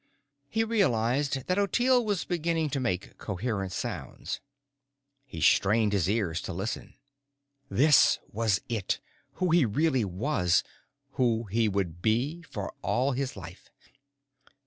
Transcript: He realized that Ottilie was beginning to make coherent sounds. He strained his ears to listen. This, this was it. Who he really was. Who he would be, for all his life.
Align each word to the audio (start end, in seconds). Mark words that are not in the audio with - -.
He 0.49 0.63
realized 0.63 1.45
that 1.45 1.59
Ottilie 1.59 2.03
was 2.03 2.25
beginning 2.25 2.71
to 2.71 2.79
make 2.79 3.19
coherent 3.19 3.71
sounds. 3.71 4.39
He 5.27 5.39
strained 5.41 5.93
his 5.93 6.09
ears 6.09 6.41
to 6.41 6.53
listen. 6.53 6.95
This, 7.69 8.15
this 8.15 8.19
was 8.33 8.61
it. 8.67 8.99
Who 9.33 9.51
he 9.51 9.63
really 9.63 10.03
was. 10.03 10.63
Who 11.17 11.43
he 11.51 11.69
would 11.69 12.01
be, 12.01 12.41
for 12.41 12.73
all 12.81 13.11
his 13.11 13.37
life. 13.37 13.69